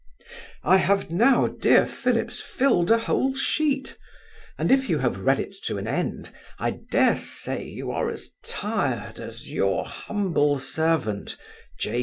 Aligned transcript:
I 0.63 0.77
have 0.77 1.11
now, 1.11 1.45
dear 1.45 1.85
Phillips, 1.85 2.41
filled 2.41 2.89
a 2.89 2.97
whole 2.97 3.35
sheet, 3.35 3.99
and 4.57 4.71
if 4.71 4.89
you 4.89 4.97
have 4.97 5.19
read 5.25 5.39
it 5.39 5.53
to 5.65 5.77
an 5.77 5.85
end, 5.87 6.31
I 6.57 6.71
dare 6.89 7.15
say, 7.15 7.63
you 7.67 7.91
are 7.91 8.09
as 8.09 8.31
tired 8.43 9.19
as 9.19 9.47
Your 9.51 9.85
humble 9.85 10.57
servant, 10.57 11.37
J. 11.77 11.99